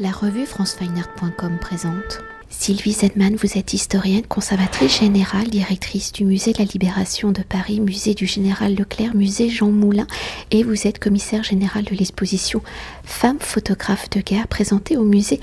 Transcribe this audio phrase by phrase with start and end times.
[0.00, 2.20] La revue francefineart.com présente.
[2.50, 7.80] Sylvie Zedman, vous êtes historienne, conservatrice générale, directrice du musée de la Libération de Paris,
[7.80, 10.06] musée du Général Leclerc, musée Jean Moulin,
[10.52, 12.62] et vous êtes commissaire général de l'exposition
[13.02, 15.40] Femmes photographes de guerre présentée au musée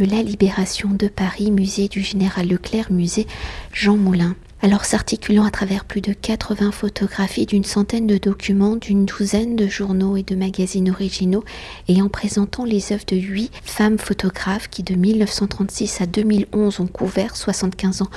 [0.00, 3.26] de la Libération de Paris, musée du Général Leclerc, musée
[3.74, 4.36] Jean Moulin.
[4.60, 9.68] Alors s'articulant à travers plus de 80 photographies d'une centaine de documents, d'une douzaine de
[9.68, 11.44] journaux et de magazines originaux,
[11.86, 16.88] et en présentant les œuvres de huit femmes photographes qui de 1936 à 2011 ont
[16.88, 18.10] couvert 75 ans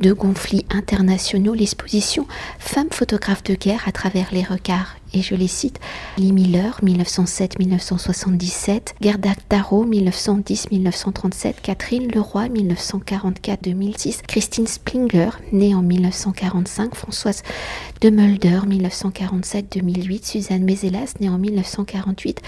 [0.00, 2.26] de conflits internationaux, l'exposition
[2.58, 5.80] Femmes photographes de guerre à travers les regards et je les cite.
[6.16, 17.42] Lee Miller 1907-1977, Gerda Taro 1910-1937, Catherine Leroy 1944-2006, Christine Splinger née en 1945, Françoise
[18.00, 22.40] de Mulder 1947-2008, Suzanne Mezelas née en 1948,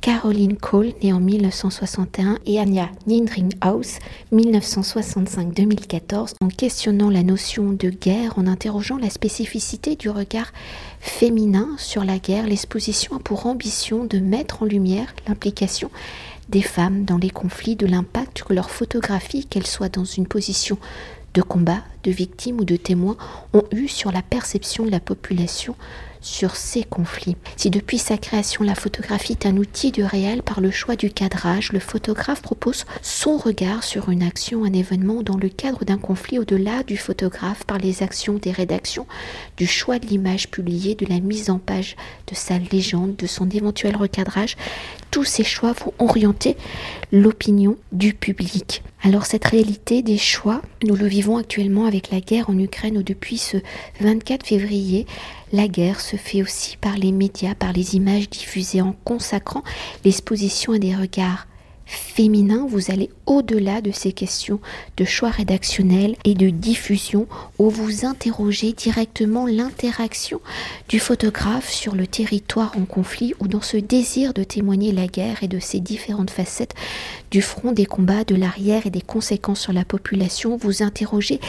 [0.00, 3.98] Caroline Cole née en 1961 et Anya Nindringhaus
[4.32, 10.52] 1965-2014 en questionnant la notion de guerre, en interrogeant la spécificité du regard
[11.00, 15.90] féminin sur la guerre, l'exposition a pour ambition de mettre en lumière l'implication
[16.48, 20.78] des femmes dans les conflits, de l'impact que leurs photographies, qu'elles soient dans une position
[21.34, 23.16] de combat, de victime ou de témoin,
[23.52, 25.74] ont eu sur la perception de la population
[26.20, 27.36] sur ces conflits.
[27.56, 31.10] Si depuis sa création la photographie est un outil du réel par le choix du
[31.10, 35.98] cadrage, le photographe propose son regard sur une action, un événement dans le cadre d'un
[35.98, 39.06] conflit au-delà du photographe par les actions des rédactions,
[39.56, 41.96] du choix de l'image publiée, de la mise en page
[42.26, 44.56] de sa légende, de son éventuel recadrage.
[45.10, 46.56] Tous ces choix vont orienter
[47.12, 48.82] l'opinion du public.
[49.02, 53.02] Alors cette réalité des choix, nous le vivons actuellement avec la guerre en Ukraine où
[53.02, 53.56] depuis ce
[54.00, 55.06] 24 février,
[55.52, 59.62] la guerre se fait aussi par les médias, par les images diffusées en consacrant
[60.04, 61.46] l'exposition à des regards
[61.88, 64.60] féminin, vous allez au-delà de ces questions
[64.98, 67.26] de choix rédactionnel et de diffusion
[67.58, 70.40] où vous interrogez directement l'interaction
[70.88, 75.42] du photographe sur le territoire en conflit ou dans ce désir de témoigner la guerre
[75.42, 76.74] et de ses différentes facettes
[77.30, 80.56] du front des combats, de l'arrière et des conséquences sur la population.
[80.56, 81.40] Vous interrogez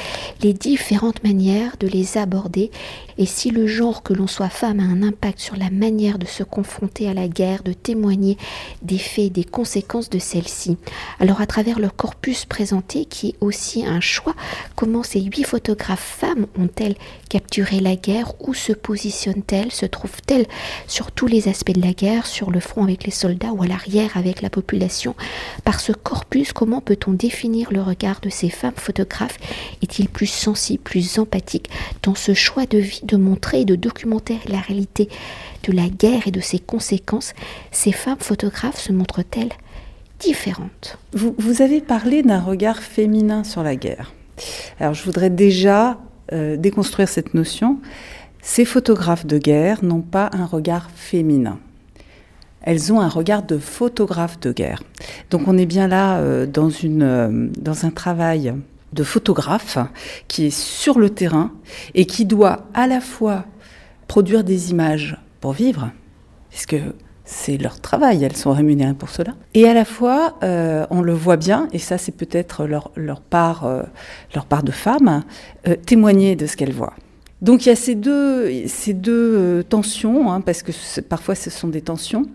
[0.41, 2.71] les différentes manières de les aborder
[3.19, 6.25] et si le genre que l'on soit femme a un impact sur la manière de
[6.25, 8.37] se confronter à la guerre, de témoigner
[8.81, 10.77] des faits et des conséquences de celle-ci.
[11.19, 14.35] Alors à travers le corpus présenté, qui est aussi un choix,
[14.75, 16.95] comment ces huit photographes femmes ont-elles
[17.27, 18.33] capturé la guerre?
[18.39, 19.73] Où se positionnent-elles?
[19.73, 20.47] Se trouvent-elles
[20.87, 23.67] sur tous les aspects de la guerre, sur le front avec les soldats ou à
[23.67, 25.13] l'arrière avec la population?
[25.65, 29.37] Par ce corpus, comment peut-on définir le regard de ces femmes photographes?
[29.83, 31.69] Est-il plus sensible, plus empathique
[32.01, 35.09] dans ce choix de vie de montrer et de documenter la réalité
[35.63, 37.33] de la guerre et de ses conséquences
[37.71, 39.51] Ces femmes photographes se montrent-elles
[40.19, 40.97] différentes.
[41.13, 44.13] Vous, avez parlé d'un regard féminin sur la guerre.
[44.79, 45.97] Alors je voudrais déjà
[46.33, 47.79] euh, déconstruire cette notion.
[48.41, 51.59] Ces photographes de guerre n'ont pas un regard féminin.
[52.61, 54.83] Elles ont un regard de photographe de guerre.
[55.31, 58.53] Donc on est bien là euh, dans, une, euh, dans un travail
[58.93, 59.77] de photographe
[60.27, 61.51] qui est sur le terrain
[61.93, 63.45] et qui doit à la fois
[64.07, 65.91] produire des images pour vivre,
[66.49, 66.77] puisque
[67.23, 69.35] c'est leur travail, elles sont rémunérées pour cela.
[69.53, 72.91] Et à la fois, euh, on le voit bien, et ça c'est peut-être leur,
[73.21, 73.83] part, euh,
[74.33, 75.23] leur part de femme,
[75.67, 76.95] euh, témoigner de ce qu'elles voient.
[77.41, 81.69] Donc il y a ces deux, ces deux tensions, hein, parce que parfois ce sont
[81.69, 82.25] des tensions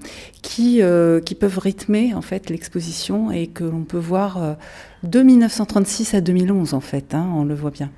[0.43, 0.81] qui,
[1.27, 4.57] qui peuvent rythmer en fait l'exposition et que l'on peut voir
[5.05, 7.91] de 1936 à 2011 en fait, hein, on le voit bien.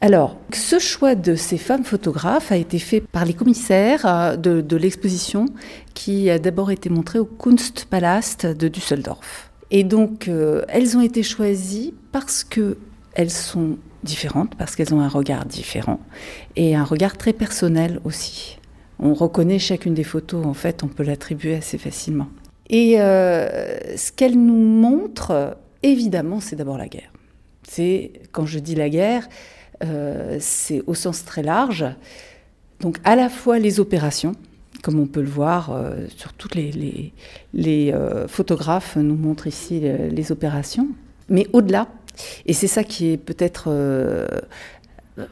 [0.00, 5.46] Alors, ce choix de ces femmes photographes a été fait par les commissaires de, l'exposition
[5.94, 9.50] qui a d'abord été montrée au Kunstpalast de Düsseldorf.
[9.70, 12.78] Et donc, euh, elles ont été choisies parce que
[13.14, 16.00] elles sont différentes, parce qu'elles ont un regard différent
[16.56, 18.58] et un regard très personnel aussi.
[18.98, 22.28] On reconnaît chacune des photos, en fait, on peut l'attribuer assez facilement.
[22.68, 27.12] Et euh, ce qu'elles nous montrent, évidemment, c'est d'abord la guerre.
[27.62, 29.28] C'est, quand je dis la guerre,
[29.84, 31.86] euh, c'est au sens très large.
[32.80, 34.34] Donc, à la fois les opérations,
[34.82, 37.12] comme on peut le voir euh, sur toutes les,
[38.28, 40.88] photographes nous montrent ici les, opérations,
[41.28, 41.88] mais au-delà,
[42.46, 43.68] et c'est ça qui est peut-être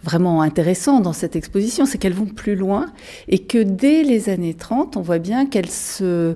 [0.03, 2.87] vraiment intéressant dans cette exposition, c'est qu'elles vont plus loin
[3.29, 6.35] et que dès les années 30, on voit bien qu'elles se,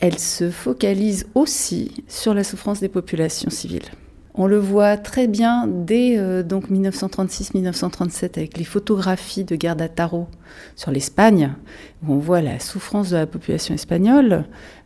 [0.00, 3.90] elles se focalisent aussi sur la souffrance des populations civiles.
[4.40, 10.28] On le voit très bien dès euh, donc 1936-1937 avec les photographies de Gerda Taro
[10.76, 11.54] sur l'Espagne,
[12.06, 14.44] où on voit la souffrance de la population espagnole,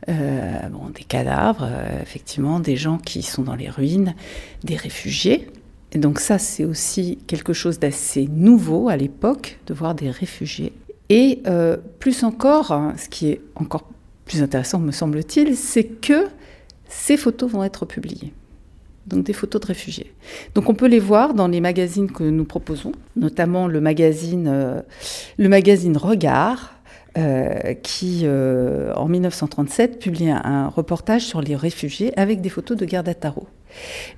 [0.09, 4.15] euh, bon, des cadavres, euh, effectivement, des gens qui sont dans les ruines,
[4.65, 5.51] des réfugiés.
[5.93, 10.73] Et donc ça, c'est aussi quelque chose d'assez nouveau à l'époque, de voir des réfugiés.
[11.11, 11.43] Et
[11.99, 13.85] plus encore, hein, ce qui est encore
[14.25, 16.29] plus intéressant, me semble-t-il, c'est que
[16.89, 18.33] ces photos vont être publiées
[19.07, 20.15] donc des photos de réfugiés.
[20.55, 24.81] Donc on peut les voir dans les magazines que nous proposons, notamment le magazine, euh,
[25.39, 26.75] le magazine Regard,
[27.19, 32.89] euh, qui euh, en 1937 publie un, reportage sur les réfugiés avec des photos de
[32.89, 33.49] Gerda Taro.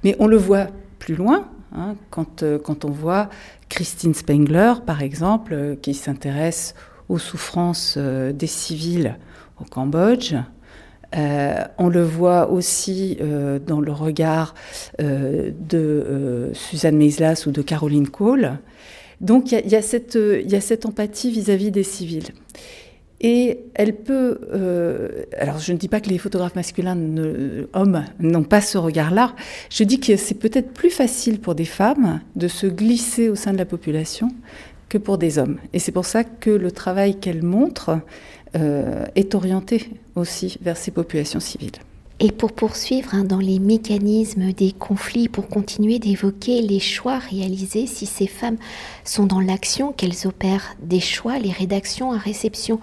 [0.04, 3.30] Mais on le voit plus loin, hein, quand, quand on voit
[3.69, 6.75] Christine Spengler, par exemple, qui s'intéresse
[7.08, 9.19] aux souffrances des civils
[9.60, 10.34] au Cambodge,
[11.16, 14.55] euh, on le voit aussi euh, dans le regard
[15.00, 18.58] euh, de Suzanne Meislas ou de Caroline Cole.
[19.20, 22.28] Donc il y, a cette empathie vis-à-vis des civils.
[23.20, 24.38] Et elle peut.
[25.38, 26.99] alors, je ne dis pas que les photographes masculins,
[27.72, 29.34] hommes, n'ont pas ce regard-là.
[29.70, 33.52] Je dis que c'est peut-être plus facile pour des femmes de se glisser au sein
[33.52, 34.28] de la population
[34.90, 35.58] que pour des hommes.
[35.72, 38.00] Et c'est pour ça que le travail qu'elle montre
[38.56, 41.72] euh, est orienté aussi vers ces populations civiles.
[42.20, 47.88] Et pour poursuivre hein, dans les mécanismes des conflits, pour continuer d'évoquer les choix réalisés,
[47.88, 48.56] si ces femmes
[49.04, 52.78] sont dans l'action, qu'elles opèrent des choix, les rédactions à réception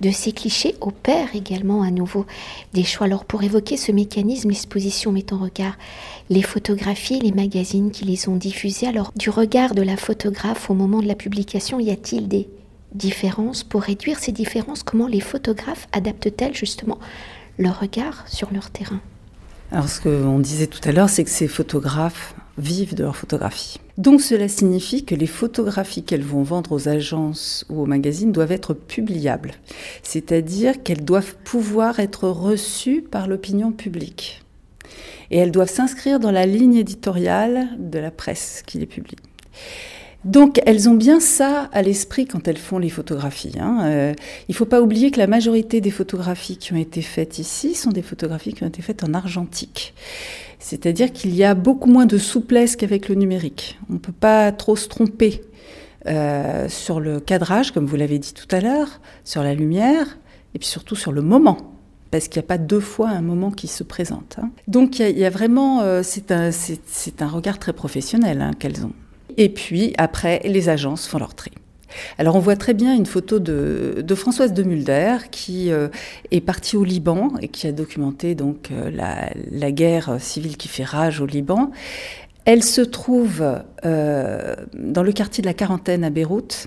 [0.00, 2.26] de ces clichés opèrent également à nouveau
[2.72, 3.06] des choix.
[3.06, 5.78] Alors pour évoquer ce mécanisme, l'exposition met en regard
[6.28, 8.88] les photographies, les magazines qui les ont diffusées.
[8.88, 12.48] Alors du regard de la photographe au moment de la publication, y a-t-il des
[12.94, 16.98] différences Pour réduire ces différences, comment les photographes adaptent-elles justement
[17.58, 19.00] leur regard sur leur terrain?
[19.70, 23.80] Alors ce qu'on disait tout à l'heure, c'est que ces photographes vivent de leur photographie.
[23.96, 28.52] Donc cela signifie que les photographies qu'elles vont vendre aux agences ou aux magazines doivent
[28.52, 29.52] être publiables,
[30.02, 34.42] c'est-à-dire qu'elles doivent pouvoir être reçues par l'opinion publique.
[35.30, 39.16] Et elles doivent s'inscrire dans la ligne éditoriale de la presse qui les publie.
[40.24, 43.54] Donc elles ont bien ça à l'esprit quand elles font les photographies.
[43.58, 43.80] Hein.
[43.84, 44.14] Euh,
[44.48, 47.74] il ne faut pas oublier que la majorité des photographies qui ont été faites ici
[47.74, 49.94] sont des photographies qui ont été faites en argentique.
[50.58, 53.80] C'est-à-dire qu'il y a beaucoup moins de souplesse qu'avec le numérique.
[53.90, 55.42] On ne peut pas trop se tromper
[56.06, 60.18] euh, sur le cadrage, comme vous l'avez dit tout à l'heure, sur la lumière,
[60.54, 61.72] et puis surtout sur le moment
[62.12, 64.36] parce qu'il n'y a pas deux fois un moment qui se présente.
[64.38, 64.50] Hein.
[64.68, 68.92] Donc il y, a, vraiment, euh, c'est un, regard très professionnel hein, qu'elles ont.
[69.36, 71.52] Et puis après, les agences font leur tri.
[72.18, 75.88] Alors on voit très bien une photo de, Françoise de Mulder qui euh,
[76.30, 80.84] est partie au Liban et qui a documenté donc euh, la, guerre civile qui fait
[80.84, 81.70] rage au Liban.
[82.44, 83.42] Elle se trouve
[83.84, 86.66] euh, dans le quartier de la Quarantaine à Beyrouth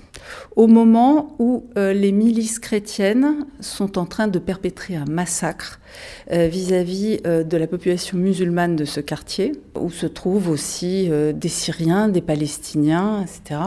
[0.54, 5.80] au moment où euh, les milices chrétiennes sont en train de perpétrer un massacre
[6.32, 12.08] euh, vis-à-vis de la population musulmane de ce quartier, où se trouvent aussi des Syriens,
[12.08, 13.60] des Palestiniens, etc.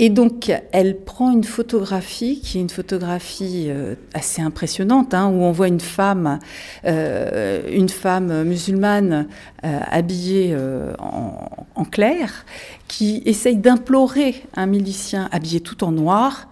[0.00, 5.42] Et donc, elle prend une photographie qui est une photographie euh, assez impressionnante, hein, où
[5.42, 6.38] on voit une femme,
[6.84, 9.26] euh, une femme musulmane
[9.64, 10.56] euh, habillée
[10.98, 12.46] en, clair,
[12.86, 16.48] qui essaye d'implorer un milicien habillé tout en noir,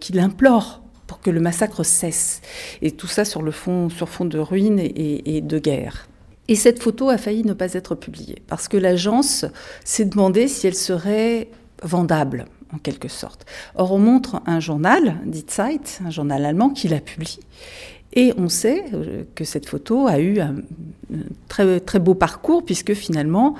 [0.00, 2.40] qui l'implore pour que le massacre cesse.
[2.82, 6.08] Et tout ça sur fond de ruines et, et de guerre.
[6.48, 9.44] Et cette photo a failli ne pas être publiée parce que l'agence
[9.84, 11.48] s'est demandé si elle serait
[11.82, 13.46] vendable en quelque sorte.
[13.74, 17.38] Or, on montre un journal, Die Zeit, un journal allemand, qui la publie.
[18.12, 20.56] Et on sait euh, que cette photo a eu un
[21.48, 23.54] très, très beau parcours, puisque finalement,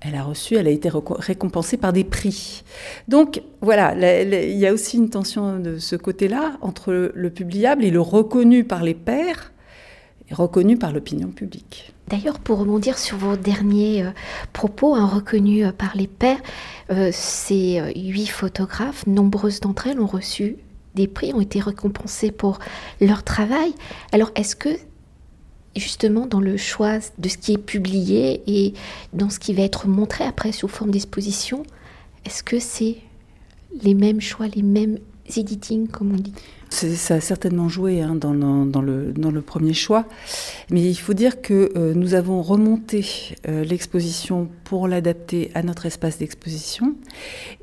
[0.00, 2.62] elle a reçu, elle a été récompensée par des prix.
[3.08, 7.90] Donc voilà, il y a aussi une tension de ce côté-là entre le publiable et
[7.90, 9.53] le reconnu par les pairs
[10.30, 11.92] et reconnu par l'opinion publique.
[12.08, 14.10] D'ailleurs, pour rebondir sur vos derniers euh,
[14.52, 16.40] propos, hein, reconnus euh, par les pairs,
[16.90, 20.56] euh, ces huit photographes, nombreuses d'entre elles ont reçu
[20.94, 22.58] des prix, ont été récompensées pour
[23.00, 23.74] leur travail.
[24.12, 24.68] Alors, est-ce que,
[25.76, 28.74] justement, dans le choix de ce qui est publié et
[29.12, 31.64] dans ce qui va être montré après sous forme d'exposition,
[32.24, 32.98] est-ce que c'est
[33.82, 34.98] les mêmes choix, les mêmes
[35.36, 36.34] editing, comme on dit
[36.74, 40.06] ça a certainement joué hein, dans, le, premier choix,
[40.70, 43.04] mais il faut dire que euh, nous avons remonté
[43.48, 46.94] euh, l'exposition pour l'adapter à notre espace d'exposition.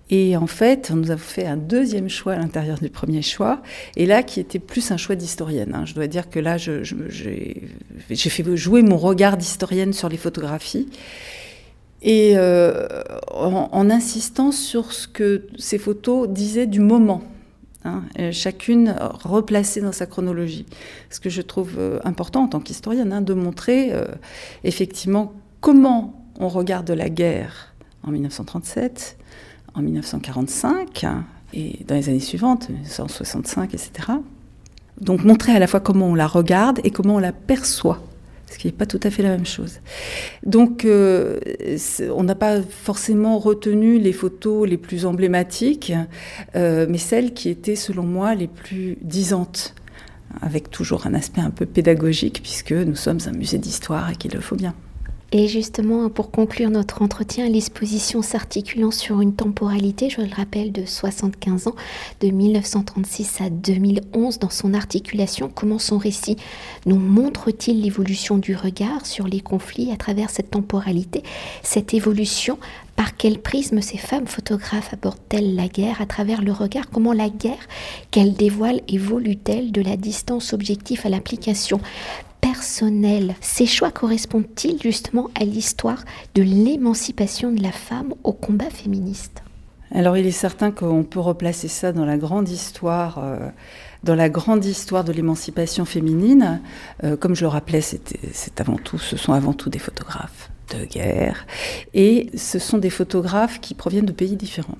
[0.09, 3.61] Et en fait, nous avons fait un deuxième choix à l'intérieur du premier choix,
[3.95, 5.73] et là qui était plus un choix d'historienne.
[5.73, 5.85] Hein.
[5.85, 7.69] Je dois dire que là, j'ai
[8.07, 10.89] fait jouer mon regard d'historienne sur les photographies.
[12.01, 17.23] et en, insistant sur ce que ces photos disaient du moment.
[17.83, 20.67] Hein, chacune replacée dans sa chronologie.
[21.09, 23.91] Ce que je trouve important en tant qu'historienne, hein, de montrer
[24.63, 27.73] effectivement comment on regarde la guerre
[28.03, 29.17] en 1937,
[29.73, 31.05] en 1945
[31.53, 33.91] et dans les années suivantes, 1965, etc.
[34.99, 37.99] Donc montrer à la fois comment on la regarde et comment on la perçoit,
[38.51, 39.79] ce qui n'est pas tout à fait la même chose.
[40.45, 41.39] Donc euh,
[42.13, 45.93] on n'a pas forcément retenu les photos les plus emblématiques,
[46.55, 49.73] euh, mais celles qui étaient selon moi les plus disantes
[50.41, 54.31] avec toujours un aspect un peu pédagogique, puisque nous sommes un musée d'histoire et qu'il
[54.31, 54.73] le faut bien.
[55.33, 60.85] Et justement, pour conclure notre entretien, l'exposition s'articulant sur une temporalité, je le rappelle, de
[60.85, 61.75] 75 ans,
[62.19, 66.35] de 1936 à 2011, dans son articulation, comment son récit
[66.85, 71.23] nous montre-t-il l'évolution du regard sur les conflits à travers cette temporalité,
[71.63, 72.57] cette évolution
[72.97, 77.29] par quel prisme ces femmes photographes abordent-elles la guerre à travers le regard Comment la
[77.29, 77.67] guerre
[78.11, 81.79] qu'elles dévoilent évolue-t-elle de la distance objective à l'application
[82.61, 83.33] personnel.
[83.41, 89.41] Ces choix correspondent-ils justement à l'histoire de l'émancipation de la femme au combat féministe?
[89.91, 93.17] Alors il est certain qu'on peut replacer ça dans la grande histoire.
[93.17, 93.49] Euh,
[94.03, 96.61] dans la grande histoire de l'émancipation féminine,
[97.03, 100.85] euh, comme je le rappelais, c'est avant tout, ce sont avant tout des photographes de
[100.85, 101.47] guerre,
[101.95, 104.77] et ce sont des photographes qui proviennent de pays différents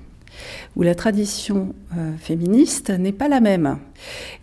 [0.76, 3.78] où la tradition euh, féministe n'est pas la même.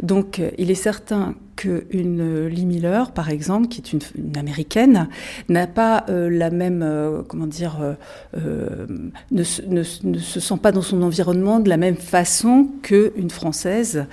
[0.01, 5.09] Donc il est certain qu'une Lee Miller, par exemple, qui est une, américaine,
[5.49, 7.97] n'a pas euh, la même, euh, comment dire,
[8.37, 8.85] euh,
[9.31, 14.05] ne, se sent pas dans son environnement de la même façon qu'une française.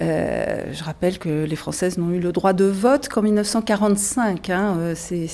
[0.00, 4.48] je rappelle que les françaises n'ont eu le droit de vote qu'en 1945.
[4.48, 5.28] Hein, c'est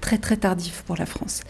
[0.00, 1.40] très très tardif pour la France.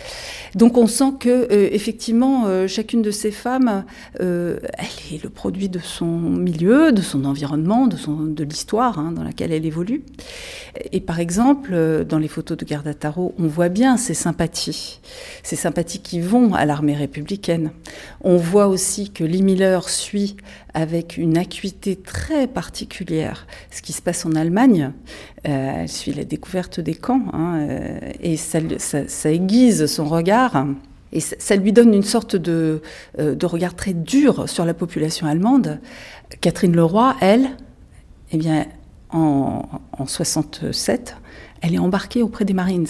[0.54, 3.84] Donc on sent que effectivement, chacune de ces femmes,
[4.18, 4.58] elle
[5.12, 9.24] est le produit de son milieu, de son environnement, de, son, de l'histoire hein, dans
[9.24, 10.02] laquelle elle évolue.
[10.92, 15.00] Et par exemple, euh, dans les photos de Garda Tarot, on voit bien ces sympathies,
[15.42, 17.72] ces sympathies qui vont à l'armée républicaine.
[18.22, 20.36] On voit aussi que Lee Miller suit
[20.72, 24.92] avec une acuité très particulière ce qui se passe en Allemagne.
[25.46, 28.60] Euh, elle suit la découverte des camps hein, euh, et ça,
[29.30, 30.66] aiguise son regard.
[31.12, 32.80] Et ça, lui donne une sorte de,
[33.18, 35.78] de regard très dur sur la population allemande.
[36.40, 37.50] Catherine Leroy, elle,
[38.32, 38.66] eh bien,
[39.12, 41.16] en, 67,
[41.60, 42.86] elle est embarquée auprès des Marines,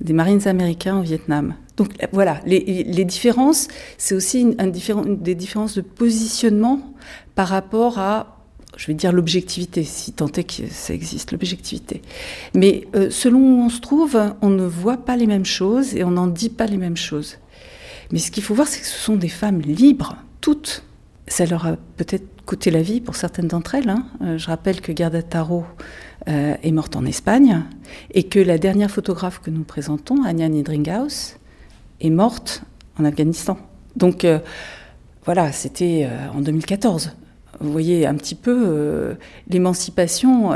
[0.00, 1.54] des Marines américains au Vietnam.
[1.76, 3.68] Donc voilà, les, différences,
[3.98, 6.80] c'est aussi des différences de positionnement
[7.34, 8.38] par rapport à,
[8.76, 12.02] je vais dire l'objectivité, si tant est que ça existe, l'objectivité.
[12.54, 16.02] Mais euh, selon où on se trouve, on ne voit pas les mêmes choses et
[16.02, 17.38] on n'en dit pas les mêmes choses.
[18.10, 20.82] Mais ce qu'il faut voir, c'est que ce sont des femmes libres, toutes.
[21.28, 23.90] Ça leur a peut-être coûté la vie pour certaines d'entre elles.
[23.90, 24.06] Hein.
[24.22, 25.66] Euh, je rappelle que Gerda Taro
[26.28, 27.62] euh, est morte en Espagne
[28.14, 31.36] et que la dernière photographe que nous présentons, Anya Nidringhaus,
[32.00, 32.62] est morte
[32.98, 33.58] en Afghanistan.
[33.96, 34.38] Donc euh,
[35.26, 37.12] voilà, c'était en 2014.
[37.60, 39.14] Vous voyez un petit peu
[39.50, 40.52] l'émancipation,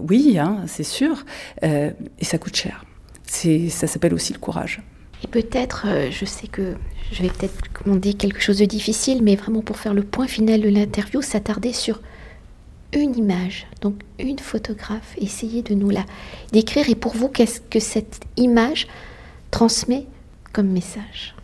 [0.00, 1.24] oui, hein, c'est sûr,
[1.62, 2.84] et ça coûte cher.
[3.24, 4.82] Ça s'appelle aussi le courage.
[5.24, 6.74] Et peut-être, euh, je sais que
[7.12, 10.60] je vais peut-être commander quelque chose de difficile, mais vraiment pour faire le point final
[10.60, 12.00] de l'interview, s'attarder sur
[12.92, 16.04] une image, donc une photographe, essayer de nous la
[16.52, 16.88] décrire.
[16.88, 18.86] Et pour vous, qu'est-ce que cette image
[19.50, 20.06] transmet
[20.52, 21.34] comme message?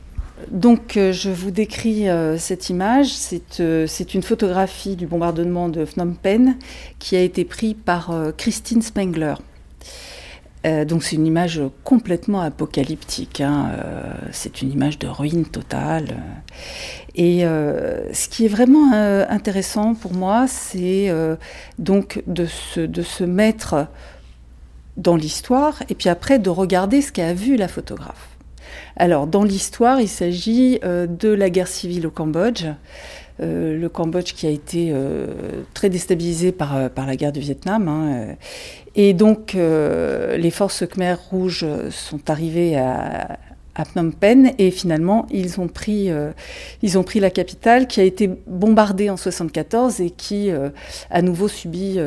[0.50, 3.09] Donc, euh, je vous décris euh, cette image.
[3.09, 6.57] C'est une photographie du bombardement de Phnom Penh
[6.99, 9.35] qui a été prise par Christine Spengler.
[10.64, 16.23] Euh, donc c'est une image complètement apocalyptique, hein, euh, c'est une image de ruine totale.
[17.14, 21.12] Et euh, ce qui est vraiment intéressant pour moi, c'est
[21.78, 23.87] donc de se, de se mettre
[24.97, 28.28] dans l'histoire et puis après de regarder ce qu'a vu la photographe.
[28.97, 32.66] Alors dans l'histoire, il s'agit de la guerre civile au Cambodge.
[33.38, 34.92] Le Cambodge qui a été
[35.73, 37.88] très déstabilisé par, par la guerre du Vietnam.
[37.88, 38.37] Hein,
[38.94, 43.38] et donc, les forces Khmer rouges sont arrivées à,
[43.76, 46.08] Phnom Penh et finalement ils ont pris
[46.82, 50.48] ils ont pris la capitale qui a été bombardée en 74 et qui
[51.10, 51.98] à nouveau subit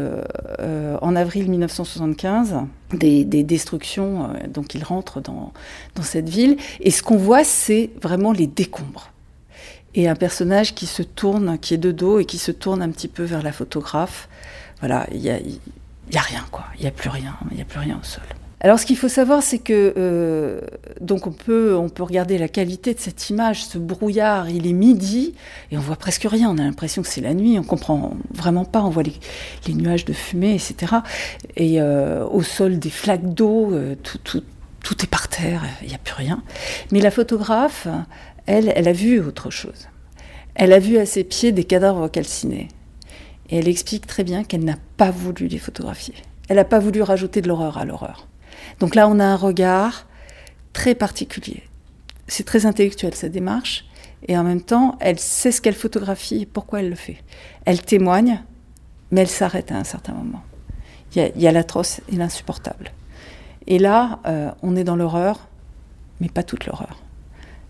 [0.61, 2.55] en avril 1975
[2.93, 5.51] des, des destructions donc ils rentrent dans,
[5.95, 9.11] dans cette ville et ce qu'on voit c'est vraiment les décombres
[9.97, 12.89] et un personnage qui se tourne, qui est de dos et qui se tourne un
[12.89, 14.29] petit peu vers la photographe.
[14.79, 15.39] Voilà, il n'y a,
[16.11, 16.65] y a rien, quoi.
[16.75, 18.23] Il n'y a plus rien, il n'y a plus rien au sol.
[18.59, 20.61] Alors, ce qu'il faut savoir, c'est que euh,
[20.99, 24.49] donc on peut, on peut regarder la qualité de cette image, ce brouillard.
[24.49, 25.35] Il est midi
[25.71, 26.49] et on voit presque rien.
[26.49, 27.59] On a l'impression que c'est la nuit.
[27.59, 28.81] On comprend vraiment pas.
[28.81, 30.95] On voit les, nuages de fumée, etc.
[31.55, 34.43] Et euh, au sol des flaques d'eau, euh, tout, tout,
[34.83, 35.63] tout, est par terre.
[35.83, 36.41] Il n'y a plus rien.
[36.91, 37.87] Mais la photographe,
[38.47, 39.87] elle, elle a vu autre chose.
[40.55, 42.69] Elle a vu à ses pieds des cadavres calcinés.
[43.49, 46.15] Et elle explique très bien qu'elle n'a pas voulu les photographier.
[46.49, 48.27] Elle n'a pas voulu rajouter de l'horreur à l'horreur.
[48.79, 50.07] Donc là, on a un regard
[50.73, 51.63] très particulier.
[52.27, 53.85] C'est très intellectuel, sa démarche.
[54.27, 57.17] Et en même temps, elle sait ce qu'elle photographie et pourquoi elle le fait.
[57.65, 58.43] Elle témoigne,
[59.11, 60.43] mais elle s'arrête à un certain moment.
[61.15, 62.91] Il y a, l'atroce et l'insupportable.
[63.65, 65.47] Et là, euh, on est dans l'horreur,
[66.19, 66.99] mais pas toute l'horreur.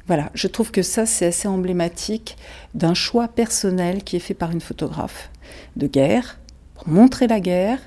[0.08, 2.38] Voilà, je trouve que ça, c'est assez emblématique
[2.74, 5.30] d'un choix personnel qui est fait par une photographe
[5.76, 6.40] de guerre,
[6.76, 7.80] pour montrer la guerre,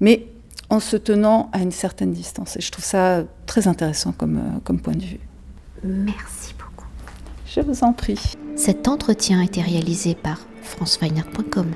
[0.00, 0.26] mais
[0.70, 2.56] en se tenant à une certaine distance.
[2.56, 5.20] Et je trouve ça très intéressant comme, euh, comme point de vue.
[5.84, 6.88] Merci beaucoup.
[7.46, 8.20] Je vous en prie.
[8.56, 11.66] Cet entretien a été réalisé par franceweiner.com.